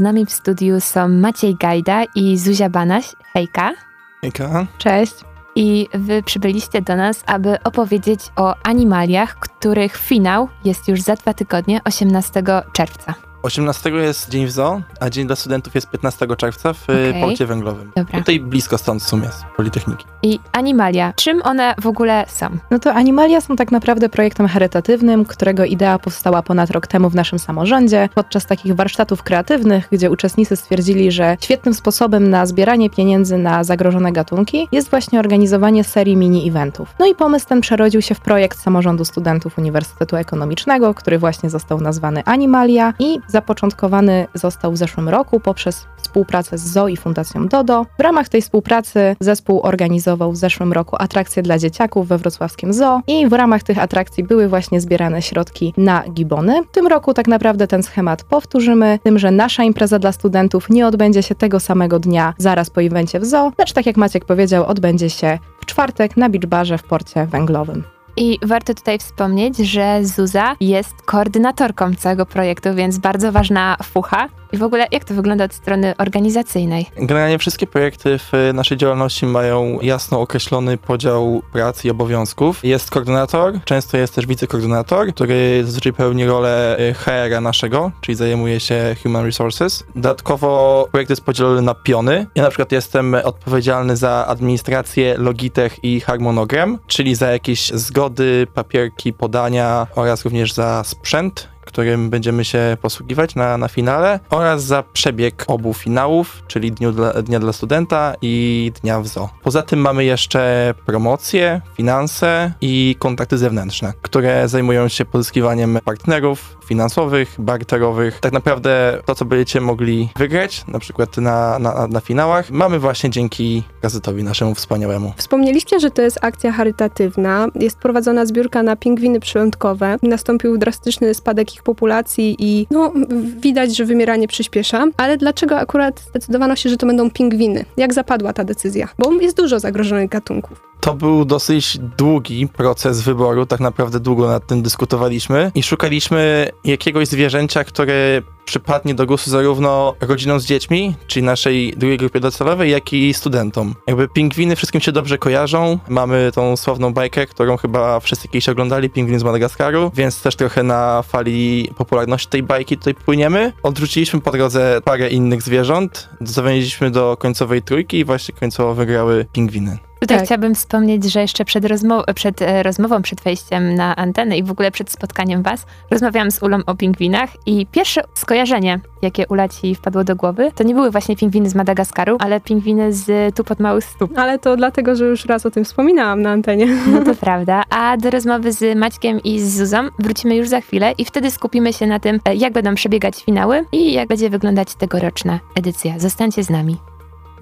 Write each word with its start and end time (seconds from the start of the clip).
Z 0.00 0.02
nami 0.02 0.26
w 0.26 0.30
studiu 0.32 0.80
są 0.80 1.08
Maciej 1.08 1.54
Gajda 1.54 2.04
i 2.14 2.38
Zuzia 2.38 2.70
Banaś. 2.70 3.16
Hejka. 3.32 3.72
Hejka. 4.20 4.66
Cześć. 4.78 5.14
I 5.54 5.88
wy 5.94 6.22
przybyliście 6.22 6.82
do 6.82 6.96
nas, 6.96 7.22
aby 7.26 7.62
opowiedzieć 7.62 8.20
o 8.36 8.54
animaliach, 8.62 9.36
których 9.38 9.96
finał 9.96 10.48
jest 10.64 10.88
już 10.88 11.00
za 11.00 11.14
dwa 11.14 11.34
tygodnie, 11.34 11.80
18 11.84 12.42
czerwca. 12.72 13.29
18 13.42 13.90
jest 13.90 14.30
Dzień 14.30 14.46
w 14.46 14.50
Zoo, 14.50 14.80
a 15.00 15.10
Dzień 15.10 15.26
dla 15.26 15.36
Studentów 15.36 15.74
jest 15.74 15.90
15 15.90 16.26
czerwca 16.36 16.72
w 16.72 16.82
okay. 16.82 17.20
porcie 17.20 17.46
węglowym. 17.46 17.92
Dobra. 17.96 18.18
Tutaj 18.18 18.40
blisko 18.40 18.78
stąd 18.78 19.02
w 19.02 19.06
sumie, 19.06 19.28
z 19.28 19.56
Politechniki. 19.56 20.04
I 20.22 20.40
animalia, 20.52 21.12
czym 21.16 21.42
one 21.42 21.74
w 21.78 21.86
ogóle 21.86 22.24
są? 22.28 22.46
No 22.70 22.78
to 22.78 22.94
animalia 22.94 23.40
są 23.40 23.56
tak 23.56 23.72
naprawdę 23.72 24.08
projektem 24.08 24.48
charytatywnym, 24.48 25.24
którego 25.24 25.64
idea 25.64 25.98
powstała 25.98 26.42
ponad 26.42 26.70
rok 26.70 26.86
temu 26.86 27.10
w 27.10 27.14
naszym 27.14 27.38
samorządzie, 27.38 28.08
podczas 28.14 28.46
takich 28.46 28.74
warsztatów 28.74 29.22
kreatywnych, 29.22 29.88
gdzie 29.92 30.10
uczestnicy 30.10 30.56
stwierdzili, 30.56 31.12
że 31.12 31.36
świetnym 31.40 31.74
sposobem 31.74 32.30
na 32.30 32.46
zbieranie 32.46 32.90
pieniędzy 32.90 33.38
na 33.38 33.64
zagrożone 33.64 34.12
gatunki 34.12 34.68
jest 34.72 34.90
właśnie 34.90 35.18
organizowanie 35.20 35.84
serii 35.84 36.16
mini-eventów. 36.16 36.86
No 36.98 37.06
i 37.06 37.14
pomysł 37.14 37.46
ten 37.48 37.60
przerodził 37.60 38.02
się 38.02 38.14
w 38.14 38.20
projekt 38.20 38.58
samorządu 38.58 39.04
studentów 39.04 39.58
Uniwersytetu 39.58 40.16
Ekonomicznego, 40.16 40.94
który 40.94 41.18
właśnie 41.18 41.50
został 41.50 41.80
nazwany 41.80 42.22
Animalia 42.24 42.94
i 42.98 43.20
zapoczątkowany 43.30 44.26
został 44.34 44.72
w 44.72 44.76
zeszłym 44.76 45.08
roku 45.08 45.40
poprzez 45.40 45.86
współpracę 46.02 46.58
z 46.58 46.62
ZOO 46.62 46.88
i 46.88 46.96
Fundacją 46.96 47.48
DODO. 47.48 47.86
W 47.98 48.02
ramach 48.02 48.28
tej 48.28 48.42
współpracy 48.42 49.16
zespół 49.20 49.60
organizował 49.62 50.32
w 50.32 50.36
zeszłym 50.36 50.72
roku 50.72 50.96
atrakcje 50.98 51.42
dla 51.42 51.58
dzieciaków 51.58 52.08
we 52.08 52.18
wrocławskim 52.18 52.72
ZOO 52.72 53.00
i 53.06 53.28
w 53.28 53.32
ramach 53.32 53.62
tych 53.62 53.78
atrakcji 53.78 54.24
były 54.24 54.48
właśnie 54.48 54.80
zbierane 54.80 55.22
środki 55.22 55.74
na 55.76 56.04
gibony. 56.10 56.62
W 56.62 56.70
tym 56.70 56.86
roku 56.86 57.14
tak 57.14 57.28
naprawdę 57.28 57.66
ten 57.66 57.82
schemat 57.82 58.24
powtórzymy, 58.24 58.98
tym, 59.02 59.18
że 59.18 59.30
nasza 59.30 59.62
impreza 59.64 59.98
dla 59.98 60.12
studentów 60.12 60.70
nie 60.70 60.86
odbędzie 60.86 61.22
się 61.22 61.34
tego 61.34 61.60
samego 61.60 61.98
dnia 61.98 62.34
zaraz 62.38 62.70
po 62.70 62.82
evencie 62.82 63.20
w 63.20 63.24
ZOO, 63.24 63.52
lecz 63.58 63.72
tak 63.72 63.86
jak 63.86 63.96
Maciek 63.96 64.24
powiedział, 64.24 64.66
odbędzie 64.66 65.10
się 65.10 65.38
w 65.60 65.66
czwartek 65.66 66.16
na 66.16 66.28
Beach 66.28 66.46
Barze 66.46 66.78
w 66.78 66.82
porcie 66.82 67.26
węglowym. 67.26 67.99
I 68.20 68.38
warto 68.42 68.74
tutaj 68.74 68.98
wspomnieć, 68.98 69.56
że 69.56 70.00
Zuza 70.04 70.56
jest 70.60 71.02
koordynatorką 71.04 71.94
całego 71.94 72.26
projektu, 72.26 72.74
więc 72.74 72.98
bardzo 72.98 73.32
ważna 73.32 73.76
fucha. 73.82 74.28
I 74.52 74.56
w 74.56 74.62
ogóle 74.62 74.86
jak 74.92 75.04
to 75.04 75.14
wygląda 75.14 75.44
od 75.44 75.54
strony 75.54 75.94
organizacyjnej? 75.98 76.86
Generalnie 76.96 77.38
wszystkie 77.38 77.66
projekty 77.66 78.18
w 78.18 78.32
naszej 78.54 78.76
działalności 78.78 79.26
mają 79.26 79.78
jasno 79.82 80.20
określony 80.20 80.76
podział 80.78 81.42
prac 81.52 81.84
i 81.84 81.90
obowiązków. 81.90 82.64
Jest 82.64 82.90
koordynator, 82.90 83.64
często 83.64 83.96
jest 83.96 84.14
też 84.14 84.26
wicekoordynator, 84.26 85.14
który 85.14 85.62
zazwyczaj 85.64 85.92
pełni 85.92 86.26
rolę 86.26 86.76
HR-a 86.96 87.40
naszego, 87.40 87.92
czyli 88.00 88.16
zajmuje 88.16 88.60
się 88.60 88.96
Human 89.02 89.24
Resources. 89.24 89.84
Dodatkowo 89.96 90.88
projekt 90.92 91.10
jest 91.10 91.22
podzielony 91.24 91.62
na 91.62 91.74
piony. 91.74 92.26
Ja 92.34 92.42
na 92.42 92.48
przykład 92.48 92.72
jestem 92.72 93.14
odpowiedzialny 93.24 93.96
za 93.96 94.26
administrację, 94.26 95.14
logitech 95.18 95.84
i 95.84 96.00
harmonogram, 96.00 96.78
czyli 96.86 97.14
za 97.14 97.30
jakieś 97.30 97.68
zgody, 97.68 98.09
papierki, 98.54 99.12
podania 99.12 99.86
oraz 99.94 100.24
również 100.24 100.52
za 100.52 100.84
sprzęt 100.84 101.48
którym 101.70 102.10
będziemy 102.10 102.44
się 102.44 102.76
posługiwać 102.82 103.34
na, 103.34 103.58
na 103.58 103.68
finale 103.68 104.20
oraz 104.30 104.64
za 104.64 104.82
przebieg 104.82 105.44
obu 105.48 105.74
finałów, 105.74 106.42
czyli 106.46 106.72
Dniu 106.72 106.92
dla, 106.92 107.12
Dnia 107.12 107.40
dla 107.40 107.52
Studenta 107.52 108.14
i 108.22 108.72
Dnia 108.82 109.00
w 109.00 109.06
ZO. 109.06 109.28
Poza 109.42 109.62
tym 109.62 109.80
mamy 109.80 110.04
jeszcze 110.04 110.74
promocje, 110.86 111.60
finanse 111.76 112.52
i 112.60 112.96
kontakty 112.98 113.38
zewnętrzne, 113.38 113.92
które 114.02 114.48
zajmują 114.48 114.88
się 114.88 115.04
pozyskiwaniem 115.04 115.78
partnerów 115.84 116.59
finansowych, 116.70 117.34
barterowych. 117.38 118.20
Tak 118.20 118.32
naprawdę 118.32 118.98
to, 119.06 119.14
co 119.14 119.24
będziecie 119.24 119.60
mogli 119.60 120.08
wygrać, 120.16 120.64
na 120.68 120.78
przykład 120.78 121.16
na, 121.16 121.58
na, 121.58 121.86
na 121.86 122.00
finałach, 122.00 122.50
mamy 122.50 122.78
właśnie 122.78 123.10
dzięki 123.10 123.62
gazetowi 123.82 124.24
naszemu 124.24 124.54
wspaniałemu. 124.54 125.12
Wspomnieliście, 125.16 125.80
że 125.80 125.90
to 125.90 126.02
jest 126.02 126.18
akcja 126.22 126.52
charytatywna. 126.52 127.48
Jest 127.54 127.78
prowadzona 127.78 128.26
zbiórka 128.26 128.62
na 128.62 128.76
pingwiny 128.76 129.20
przylądkowe. 129.20 129.96
Nastąpił 130.02 130.58
drastyczny 130.58 131.14
spadek 131.14 131.54
ich 131.54 131.62
populacji 131.62 132.36
i 132.38 132.66
no, 132.70 132.92
widać, 133.40 133.76
że 133.76 133.84
wymieranie 133.84 134.28
przyspiesza. 134.28 134.86
Ale 134.96 135.16
dlaczego 135.16 135.56
akurat 135.56 136.00
zdecydowano 136.00 136.56
się, 136.56 136.70
że 136.70 136.76
to 136.76 136.86
będą 136.86 137.10
pingwiny? 137.10 137.64
Jak 137.76 137.94
zapadła 137.94 138.32
ta 138.32 138.44
decyzja? 138.44 138.88
Bo 138.98 139.12
jest 139.12 139.36
dużo 139.36 139.60
zagrożonych 139.60 140.08
gatunków. 140.08 140.69
To 140.80 140.94
był 140.94 141.24
dosyć 141.24 141.78
długi 141.78 142.48
proces 142.48 143.00
wyboru, 143.00 143.46
tak 143.46 143.60
naprawdę 143.60 144.00
długo 144.00 144.26
nad 144.26 144.46
tym 144.46 144.62
dyskutowaliśmy 144.62 145.52
i 145.54 145.62
szukaliśmy 145.62 146.50
jakiegoś 146.64 147.08
zwierzęcia, 147.08 147.64
które 147.64 148.22
przypadnie 148.44 148.94
do 148.94 149.06
gustu 149.06 149.30
zarówno 149.30 149.94
rodzinom 150.00 150.40
z 150.40 150.44
dziećmi, 150.44 150.94
czyli 151.06 151.26
naszej 151.26 151.74
drugiej 151.76 151.98
grupie 151.98 152.20
docelowej, 152.20 152.70
jak 152.70 152.92
i 152.92 153.14
studentom. 153.14 153.74
Jakby 153.86 154.08
pingwiny 154.08 154.56
wszystkim 154.56 154.80
się 154.80 154.92
dobrze 154.92 155.18
kojarzą. 155.18 155.78
Mamy 155.88 156.30
tą 156.34 156.56
sławną 156.56 156.92
bajkę, 156.92 157.26
którą 157.26 157.56
chyba 157.56 158.00
wszyscy 158.00 158.28
kiedyś 158.28 158.48
oglądali, 158.48 158.90
Pingwin 158.90 159.18
z 159.18 159.22
Madagaskaru, 159.22 159.90
więc 159.94 160.22
też 160.22 160.36
trochę 160.36 160.62
na 160.62 161.02
fali 161.02 161.70
popularności 161.76 162.28
tej 162.28 162.42
bajki 162.42 162.76
tutaj 162.76 162.94
płyniemy. 162.94 163.52
Odrzuciliśmy 163.62 164.20
po 164.20 164.30
drodze 164.30 164.80
parę 164.84 165.08
innych 165.08 165.42
zwierząt, 165.42 166.08
zawęziliśmy 166.20 166.90
do 166.90 167.16
końcowej 167.16 167.62
trójki 167.62 167.98
i 167.98 168.04
właśnie 168.04 168.34
końcowo 168.34 168.74
wygrały 168.74 169.26
pingwiny. 169.32 169.89
Tutaj 170.00 170.16
tak. 170.16 170.26
chciałabym 170.26 170.54
wspomnieć, 170.54 171.04
że 171.04 171.20
jeszcze 171.20 171.44
przed, 171.44 171.64
rozmow 171.64 172.04
przed 172.14 172.42
e, 172.42 172.62
rozmową, 172.62 173.02
przed 173.02 173.20
wejściem 173.20 173.74
na 173.74 173.96
antenę 173.96 174.38
i 174.38 174.42
w 174.42 174.50
ogóle 174.50 174.70
przed 174.70 174.90
spotkaniem 174.90 175.42
was, 175.42 175.66
rozmawiałam 175.90 176.30
z 176.30 176.42
Ulą 176.42 176.58
o 176.66 176.74
pingwinach 176.74 177.30
i 177.46 177.66
pierwsze 177.66 178.02
skojarzenie, 178.14 178.80
jakie 179.02 179.26
Ula 179.26 179.48
ci 179.48 179.74
wpadło 179.74 180.04
do 180.04 180.16
głowy, 180.16 180.50
to 180.54 180.64
nie 180.64 180.74
były 180.74 180.90
właśnie 180.90 181.16
pingwiny 181.16 181.50
z 181.50 181.54
Madagaskaru, 181.54 182.16
ale 182.20 182.40
pingwiny 182.40 182.92
z 182.92 183.34
tu 183.34 183.44
pod 183.44 183.60
małych 183.60 183.84
stóp. 183.84 184.18
Ale 184.18 184.38
to 184.38 184.56
dlatego, 184.56 184.96
że 184.96 185.04
już 185.04 185.24
raz 185.26 185.46
o 185.46 185.50
tym 185.50 185.64
wspominałam 185.64 186.22
na 186.22 186.30
antenie. 186.30 186.66
No 186.92 187.02
to 187.04 187.14
prawda. 187.14 187.62
A 187.70 187.96
do 187.96 188.10
rozmowy 188.10 188.52
z 188.52 188.78
Maćkiem 188.78 189.20
i 189.22 189.40
z 189.40 189.56
Zuzą 189.56 189.88
wrócimy 189.98 190.36
już 190.36 190.48
za 190.48 190.60
chwilę 190.60 190.92
i 190.98 191.04
wtedy 191.04 191.30
skupimy 191.30 191.72
się 191.72 191.86
na 191.86 192.00
tym, 192.00 192.20
e, 192.24 192.34
jak 192.34 192.52
będą 192.52 192.74
przebiegać 192.74 193.24
finały 193.24 193.64
i 193.72 193.92
jak 193.92 194.08
będzie 194.08 194.30
wyglądać 194.30 194.74
tegoroczna 194.74 195.40
edycja. 195.54 195.98
Zostańcie 195.98 196.44
z 196.44 196.50
nami. 196.50 196.89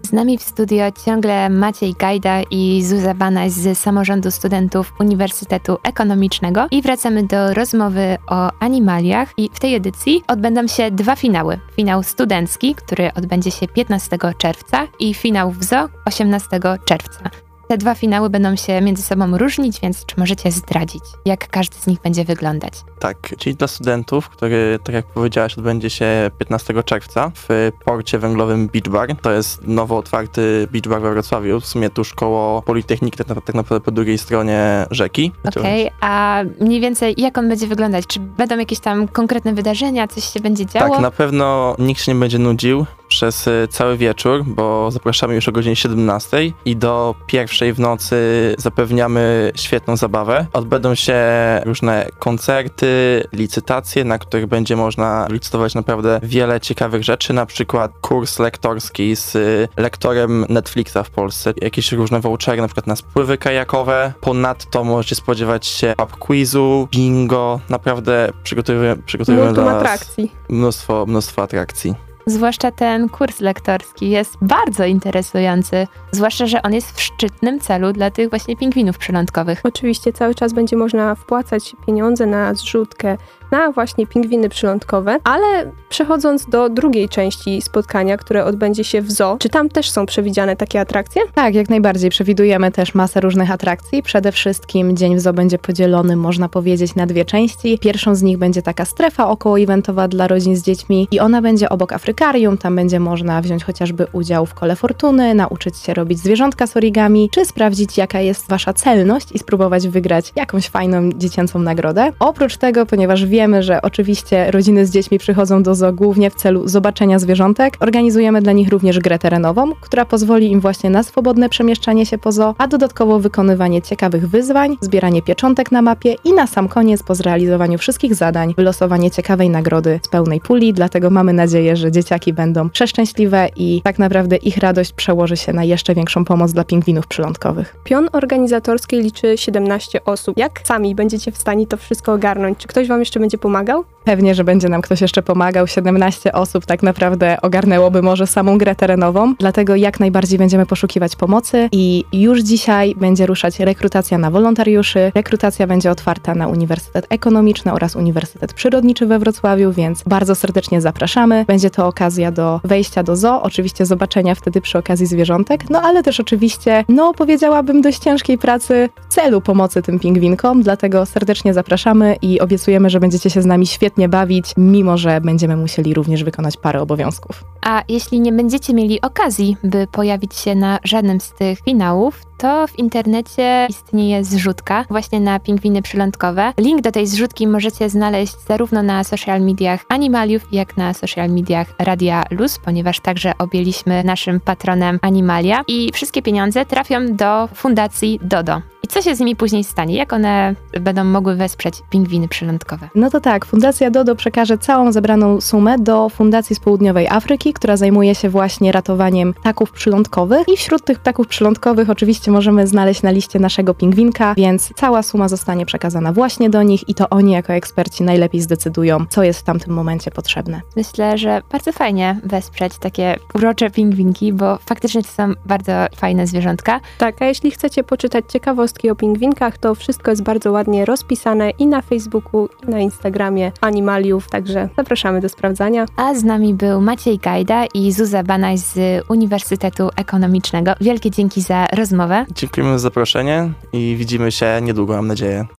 Z 0.02 0.12
nami 0.12 0.38
w 0.38 0.42
studio 0.42 0.84
ciągle 1.04 1.50
Maciej 1.50 1.94
Gajda 1.94 2.42
i 2.50 2.82
Zuza 2.84 3.14
Banaś 3.14 3.52
z 3.52 3.78
Samorządu 3.78 4.30
Studentów 4.30 4.92
Uniwersytetu 5.00 5.76
Ekonomicznego 5.82 6.66
i 6.70 6.82
wracamy 6.82 7.22
do 7.22 7.54
rozmowy 7.54 8.16
o 8.26 8.50
animaliach 8.60 9.32
i 9.36 9.50
w 9.54 9.60
tej 9.60 9.74
edycji 9.74 10.22
odbędą 10.28 10.66
się 10.66 10.90
dwa 10.90 11.16
finały. 11.16 11.58
Finał 11.76 12.02
studencki, 12.02 12.74
który 12.74 13.14
odbędzie 13.14 13.50
się 13.50 13.68
15 13.68 14.18
czerwca 14.38 14.86
i 14.98 15.14
finał 15.14 15.50
w 15.50 15.64
ZO 15.64 15.88
18 16.04 16.60
czerwca. 16.84 17.47
Te 17.68 17.78
dwa 17.78 17.94
finały 17.94 18.30
będą 18.30 18.56
się 18.56 18.80
między 18.80 19.02
sobą 19.02 19.38
różnić, 19.38 19.80
więc 19.80 20.06
czy 20.06 20.14
możecie 20.18 20.50
zdradzić, 20.50 21.04
jak 21.24 21.48
każdy 21.48 21.76
z 21.76 21.86
nich 21.86 22.00
będzie 22.00 22.24
wyglądać? 22.24 22.72
Tak, 22.98 23.34
czyli 23.38 23.56
dla 23.56 23.66
studentów, 23.66 24.28
który, 24.28 24.78
tak 24.84 24.94
jak 24.94 25.06
powiedziałaś, 25.06 25.58
odbędzie 25.58 25.90
się 25.90 26.30
15 26.38 26.82
czerwca 26.82 27.32
w 27.34 27.72
porcie 27.84 28.18
węglowym 28.18 28.68
Beach 28.68 28.88
Bar. 28.88 29.16
To 29.22 29.32
jest 29.32 29.66
nowo 29.66 29.96
otwarty 29.96 30.68
Beach 30.72 30.88
Bar 30.88 31.00
we 31.00 31.12
Wrocławiu, 31.12 31.60
w 31.60 31.66
sumie 31.66 31.90
tuż 31.90 32.14
koło 32.14 32.62
Politechniki, 32.62 33.18
tak, 33.24 33.44
tak 33.44 33.54
naprawdę 33.54 33.84
po 33.84 33.90
drugiej 33.90 34.18
stronie 34.18 34.86
rzeki. 34.90 35.32
Okej, 35.44 35.86
okay, 35.86 35.98
a 36.00 36.42
mniej 36.60 36.80
więcej 36.80 37.14
jak 37.16 37.38
on 37.38 37.48
będzie 37.48 37.66
wyglądać? 37.66 38.06
Czy 38.06 38.20
będą 38.20 38.58
jakieś 38.58 38.80
tam 38.80 39.08
konkretne 39.08 39.52
wydarzenia, 39.52 40.08
coś 40.08 40.24
się 40.24 40.40
będzie 40.40 40.66
działo? 40.66 40.94
Tak, 40.94 41.02
na 41.02 41.10
pewno 41.10 41.76
nikt 41.78 42.00
się 42.02 42.14
nie 42.14 42.20
będzie 42.20 42.38
nudził 42.38 42.86
przez 43.08 43.46
y, 43.46 43.68
cały 43.70 43.96
wieczór, 43.96 44.44
bo 44.44 44.90
zapraszamy 44.90 45.34
już 45.34 45.48
o 45.48 45.52
godzinie 45.52 45.76
17 45.76 46.52
i 46.64 46.76
do 46.76 47.14
pierwszej 47.26 47.72
w 47.72 47.80
nocy 47.80 48.16
zapewniamy 48.58 49.52
świetną 49.56 49.96
zabawę. 49.96 50.46
Odbędą 50.52 50.94
się 50.94 51.18
różne 51.64 52.08
koncerty, 52.18 53.24
licytacje, 53.32 54.04
na 54.04 54.18
których 54.18 54.46
będzie 54.46 54.76
można 54.76 55.26
licytować 55.30 55.74
naprawdę 55.74 56.20
wiele 56.22 56.60
ciekawych 56.60 57.04
rzeczy, 57.04 57.32
na 57.32 57.46
przykład 57.46 57.92
kurs 58.00 58.38
lektorski 58.38 59.16
z 59.16 59.36
y, 59.36 59.68
lektorem 59.76 60.46
Netflixa 60.48 60.98
w 61.04 61.10
Polsce, 61.10 61.52
jakieś 61.62 61.92
różne 61.92 62.20
vouchery, 62.20 62.62
na 62.62 62.68
przykład 62.68 62.86
na 62.86 62.96
spływy 62.96 63.38
kajakowe. 63.38 64.12
Ponadto 64.20 64.84
możecie 64.84 65.14
spodziewać 65.14 65.66
się 65.66 65.94
pub 65.96 66.16
quizu, 66.16 66.88
bingo, 66.90 67.60
naprawdę 67.68 68.32
przygotowujemy, 68.42 69.02
przygotowujemy 69.02 69.52
dla 69.52 69.76
atrakcji. 69.76 70.32
mnóstwo, 70.48 71.06
mnóstwo 71.06 71.42
atrakcji. 71.42 72.07
Zwłaszcza 72.28 72.70
ten 72.70 73.08
kurs 73.08 73.40
lektorski 73.40 74.10
jest 74.10 74.36
bardzo 74.42 74.84
interesujący, 74.84 75.86
zwłaszcza, 76.12 76.46
że 76.46 76.62
on 76.62 76.74
jest 76.74 76.92
w 76.92 77.00
szczytnym 77.00 77.60
celu 77.60 77.92
dla 77.92 78.10
tych 78.10 78.30
właśnie 78.30 78.56
pingwinów 78.56 78.98
przylądkowych. 78.98 79.60
Oczywiście 79.64 80.12
cały 80.12 80.34
czas 80.34 80.52
będzie 80.52 80.76
można 80.76 81.14
wpłacać 81.14 81.76
pieniądze 81.86 82.26
na 82.26 82.54
zrzutkę 82.54 83.16
na 83.50 83.72
właśnie 83.72 84.06
pingwiny 84.06 84.48
przylądkowe, 84.48 85.18
ale 85.24 85.72
przechodząc 85.88 86.46
do 86.46 86.68
drugiej 86.68 87.08
części 87.08 87.62
spotkania, 87.62 88.16
które 88.16 88.44
odbędzie 88.44 88.84
się 88.84 89.02
w 89.02 89.10
zoo, 89.10 89.36
czy 89.38 89.48
tam 89.48 89.68
też 89.68 89.90
są 89.90 90.06
przewidziane 90.06 90.56
takie 90.56 90.80
atrakcje? 90.80 91.22
Tak, 91.34 91.54
jak 91.54 91.68
najbardziej. 91.68 92.10
Przewidujemy 92.10 92.72
też 92.72 92.94
masę 92.94 93.20
różnych 93.20 93.50
atrakcji. 93.50 94.02
Przede 94.02 94.32
wszystkim 94.32 94.96
dzień 94.96 95.16
w 95.16 95.20
zoo 95.20 95.32
będzie 95.32 95.58
podzielony, 95.58 96.16
można 96.16 96.48
powiedzieć, 96.48 96.94
na 96.94 97.06
dwie 97.06 97.24
części. 97.24 97.78
Pierwszą 97.78 98.14
z 98.14 98.22
nich 98.22 98.38
będzie 98.38 98.62
taka 98.62 98.84
strefa 98.84 99.28
około-eventowa 99.28 100.08
dla 100.08 100.28
rodzin 100.28 100.56
z 100.56 100.62
dziećmi 100.62 101.08
i 101.10 101.20
ona 101.20 101.42
będzie 101.42 101.68
obok 101.68 101.92
Afryki 101.92 102.17
tam 102.60 102.76
będzie 102.76 103.00
można 103.00 103.40
wziąć 103.40 103.64
chociażby 103.64 104.06
udział 104.12 104.46
w 104.46 104.54
kole 104.54 104.76
fortuny, 104.76 105.34
nauczyć 105.34 105.76
się 105.76 105.94
robić 105.94 106.18
zwierzątka 106.18 106.66
z 106.66 106.76
origami, 106.76 107.28
czy 107.32 107.44
sprawdzić 107.44 107.96
jaka 107.98 108.20
jest 108.20 108.48
wasza 108.48 108.72
celność 108.72 109.32
i 109.32 109.38
spróbować 109.38 109.88
wygrać 109.88 110.32
jakąś 110.36 110.68
fajną 110.68 111.10
dziecięcą 111.12 111.58
nagrodę. 111.58 112.12
Oprócz 112.18 112.56
tego, 112.56 112.86
ponieważ 112.86 113.26
wiemy, 113.26 113.62
że 113.62 113.82
oczywiście 113.82 114.50
rodziny 114.50 114.86
z 114.86 114.90
dziećmi 114.90 115.18
przychodzą 115.18 115.62
do 115.62 115.74
zoo 115.74 115.92
głównie 115.92 116.30
w 116.30 116.34
celu 116.34 116.68
zobaczenia 116.68 117.18
zwierzątek, 117.18 117.76
organizujemy 117.80 118.42
dla 118.42 118.52
nich 118.52 118.68
również 118.68 118.98
grę 118.98 119.18
terenową, 119.18 119.72
która 119.80 120.04
pozwoli 120.04 120.50
im 120.50 120.60
właśnie 120.60 120.90
na 120.90 121.02
swobodne 121.02 121.48
przemieszczanie 121.48 122.06
się 122.06 122.18
po 122.18 122.32
zoo, 122.32 122.54
a 122.58 122.66
dodatkowo 122.66 123.20
wykonywanie 123.20 123.82
ciekawych 123.82 124.28
wyzwań, 124.28 124.76
zbieranie 124.80 125.22
pieczątek 125.22 125.72
na 125.72 125.82
mapie 125.82 126.16
i 126.24 126.32
na 126.32 126.46
sam 126.46 126.68
koniec 126.68 127.02
po 127.02 127.14
zrealizowaniu 127.14 127.78
wszystkich 127.78 128.14
zadań 128.14 128.54
wylosowanie 128.56 129.10
ciekawej 129.10 129.50
nagrody 129.50 130.00
z 130.02 130.08
pełnej 130.08 130.40
puli, 130.40 130.72
dlatego 130.72 131.10
mamy 131.10 131.32
nadzieję, 131.32 131.76
że 131.76 131.90
dzieciaki 132.08 132.32
będą 132.32 132.70
przeszczęśliwe 132.70 133.48
i 133.56 133.82
tak 133.84 133.98
naprawdę 133.98 134.36
ich 134.36 134.56
radość 134.56 134.92
przełoży 134.92 135.36
się 135.36 135.52
na 135.52 135.64
jeszcze 135.64 135.94
większą 135.94 136.24
pomoc 136.24 136.52
dla 136.52 136.64
pingwinów 136.64 137.06
przylądkowych. 137.06 137.76
Pion 137.84 138.08
organizatorski 138.12 138.96
liczy 138.96 139.38
17 139.38 140.04
osób. 140.04 140.38
Jak 140.38 140.60
sami 140.64 140.94
będziecie 140.94 141.32
w 141.32 141.38
stanie 141.38 141.66
to 141.66 141.76
wszystko 141.76 142.12
ogarnąć? 142.12 142.58
Czy 142.58 142.68
ktoś 142.68 142.88
wam 142.88 143.00
jeszcze 143.00 143.20
będzie 143.20 143.38
pomagał? 143.38 143.84
Pewnie, 144.08 144.34
że 144.34 144.44
będzie 144.44 144.68
nam 144.68 144.82
ktoś 144.82 145.00
jeszcze 145.00 145.22
pomagał. 145.22 145.66
17 145.66 146.32
osób 146.32 146.66
tak 146.66 146.82
naprawdę 146.82 147.36
ogarnęłoby 147.42 148.02
może 148.02 148.26
samą 148.26 148.58
grę 148.58 148.74
terenową, 148.74 149.34
dlatego 149.34 149.76
jak 149.76 150.00
najbardziej 150.00 150.38
będziemy 150.38 150.66
poszukiwać 150.66 151.16
pomocy 151.16 151.68
i 151.72 152.04
już 152.12 152.40
dzisiaj 152.40 152.94
będzie 152.94 153.26
ruszać 153.26 153.60
rekrutacja 153.60 154.18
na 154.18 154.30
wolontariuszy. 154.30 155.12
Rekrutacja 155.14 155.66
będzie 155.66 155.90
otwarta 155.90 156.34
na 156.34 156.48
Uniwersytet 156.48 157.06
Ekonomiczny 157.08 157.72
oraz 157.72 157.96
Uniwersytet 157.96 158.52
Przyrodniczy 158.52 159.06
we 159.06 159.18
Wrocławiu, 159.18 159.72
więc 159.72 160.02
bardzo 160.02 160.34
serdecznie 160.34 160.80
zapraszamy. 160.80 161.44
Będzie 161.48 161.70
to 161.70 161.86
okazja 161.86 162.32
do 162.32 162.60
wejścia 162.64 163.02
do 163.02 163.16
zoo, 163.16 163.42
oczywiście 163.42 163.86
zobaczenia 163.86 164.34
wtedy 164.34 164.60
przy 164.60 164.78
okazji 164.78 165.06
zwierzątek, 165.06 165.70
no 165.70 165.82
ale 165.82 166.02
też 166.02 166.20
oczywiście, 166.20 166.84
no 166.88 167.14
powiedziałabym 167.14 167.80
dość 167.80 167.98
ciężkiej 167.98 168.38
pracy 168.38 168.88
w 169.08 169.14
celu 169.14 169.40
pomocy 169.40 169.82
tym 169.82 169.98
pingwinkom, 169.98 170.62
dlatego 170.62 171.06
serdecznie 171.06 171.54
zapraszamy 171.54 172.16
i 172.22 172.40
obiecujemy, 172.40 172.90
że 172.90 173.00
będziecie 173.00 173.30
się 173.30 173.42
z 173.42 173.46
nami 173.46 173.66
świetnie 173.66 173.97
bawić, 174.08 174.54
mimo 174.56 174.98
że 174.98 175.20
będziemy 175.20 175.56
musieli 175.56 175.94
również 175.94 176.24
wykonać 176.24 176.56
parę 176.56 176.82
obowiązków. 176.82 177.44
A 177.62 177.82
jeśli 177.88 178.20
nie 178.20 178.32
będziecie 178.32 178.74
mieli 178.74 179.00
okazji, 179.00 179.56
by 179.64 179.86
pojawić 179.92 180.34
się 180.34 180.54
na 180.54 180.78
żadnym 180.84 181.20
z 181.20 181.32
tych 181.32 181.58
finałów, 181.60 182.22
to 182.38 182.66
w 182.66 182.78
internecie 182.78 183.66
istnieje 183.70 184.24
zrzutka 184.24 184.84
właśnie 184.90 185.20
na 185.20 185.40
pingwiny 185.40 185.82
przylądkowe. 185.82 186.52
Link 186.58 186.80
do 186.80 186.92
tej 186.92 187.06
zrzutki 187.06 187.46
możecie 187.46 187.90
znaleźć 187.90 188.34
zarówno 188.48 188.82
na 188.82 189.04
social 189.04 189.40
mediach 189.40 189.84
Animaliów, 189.88 190.42
jak 190.52 190.76
na 190.76 190.94
social 190.94 191.30
mediach 191.30 191.74
Radia 191.78 192.24
Luz, 192.30 192.58
ponieważ 192.58 193.00
także 193.00 193.32
objęliśmy 193.38 194.04
naszym 194.04 194.40
patronem 194.40 194.98
Animalia 195.02 195.62
i 195.68 195.90
wszystkie 195.92 196.22
pieniądze 196.22 196.66
trafią 196.66 197.16
do 197.16 197.48
fundacji 197.54 198.20
Dodo. 198.22 198.62
I 198.88 198.90
co 198.90 199.02
się 199.02 199.16
z 199.16 199.20
nimi 199.20 199.36
później 199.36 199.64
stanie? 199.64 199.94
Jak 199.94 200.12
one 200.12 200.54
będą 200.80 201.04
mogły 201.04 201.34
wesprzeć 201.34 201.74
pingwiny 201.90 202.28
przylądkowe? 202.28 202.88
No 202.94 203.10
to 203.10 203.20
tak, 203.20 203.46
Fundacja 203.46 203.90
Dodo 203.90 204.16
przekaże 204.16 204.58
całą 204.58 204.92
zebraną 204.92 205.40
sumę 205.40 205.78
do 205.78 206.08
Fundacji 206.08 206.56
z 206.56 206.60
Południowej 206.60 207.08
Afryki, 207.08 207.52
która 207.52 207.76
zajmuje 207.76 208.14
się 208.14 208.28
właśnie 208.28 208.72
ratowaniem 208.72 209.34
ptaków 209.34 209.72
przylądkowych 209.72 210.48
i 210.48 210.56
wśród 210.56 210.84
tych 210.84 210.98
ptaków 210.98 211.26
przylądkowych 211.26 211.90
oczywiście 211.90 212.30
możemy 212.30 212.66
znaleźć 212.66 213.02
na 213.02 213.10
liście 213.10 213.38
naszego 213.38 213.74
pingwinka, 213.74 214.34
więc 214.34 214.72
cała 214.76 215.02
suma 215.02 215.28
zostanie 215.28 215.66
przekazana 215.66 216.12
właśnie 216.12 216.50
do 216.50 216.62
nich 216.62 216.88
i 216.88 216.94
to 216.94 217.08
oni 217.08 217.32
jako 217.32 217.52
eksperci 217.52 218.02
najlepiej 218.04 218.40
zdecydują, 218.40 219.06
co 219.10 219.22
jest 219.22 219.40
w 219.40 219.42
tamtym 219.42 219.74
momencie 219.74 220.10
potrzebne. 220.10 220.60
Myślę, 220.76 221.18
że 221.18 221.42
bardzo 221.52 221.72
fajnie 221.72 222.20
wesprzeć 222.24 222.78
takie 222.78 223.16
urocze 223.34 223.70
pingwinki, 223.70 224.32
bo 224.32 224.58
faktycznie 224.66 225.02
to 225.02 225.08
są 225.08 225.32
bardzo 225.46 225.72
fajne 225.96 226.26
zwierzątka. 226.26 226.80
Tak, 226.98 227.22
a 227.22 227.24
jeśli 227.24 227.50
chcecie 227.50 227.84
poczytać 227.84 228.24
ciekawostki 228.32 228.77
o 228.90 228.94
pingwinkach, 228.94 229.58
to 229.58 229.74
wszystko 229.74 230.10
jest 230.10 230.22
bardzo 230.22 230.52
ładnie 230.52 230.84
rozpisane 230.84 231.50
i 231.50 231.66
na 231.66 231.82
Facebooku, 231.82 232.48
i 232.66 232.70
na 232.70 232.80
Instagramie 232.80 233.52
Animaliów, 233.60 234.30
także 234.30 234.68
zapraszamy 234.76 235.20
do 235.20 235.28
sprawdzania. 235.28 235.86
A 235.96 236.14
z 236.14 236.24
nami 236.24 236.54
był 236.54 236.80
Maciej 236.80 237.18
Gajda 237.18 237.66
i 237.74 237.92
Zuza 237.92 238.22
Banaj 238.22 238.58
z 238.58 238.78
Uniwersytetu 239.08 239.88
Ekonomicznego. 239.96 240.72
Wielkie 240.80 241.10
dzięki 241.10 241.40
za 241.40 241.66
rozmowę. 241.72 242.26
Dziękujemy 242.34 242.72
za 242.72 242.78
zaproszenie 242.78 243.50
i 243.72 243.96
widzimy 243.98 244.32
się 244.32 244.60
niedługo, 244.62 244.96
mam 244.96 245.06
nadzieję. 245.06 245.46